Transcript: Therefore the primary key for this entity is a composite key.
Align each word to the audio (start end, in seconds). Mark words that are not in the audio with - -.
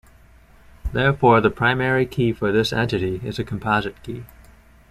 Therefore 0.93 1.41
the 1.41 1.51
primary 1.51 2.07
key 2.07 2.31
for 2.33 2.51
this 2.51 2.73
entity 2.73 3.21
is 3.23 3.37
a 3.37 3.43
composite 3.43 4.01
key. 4.01 4.23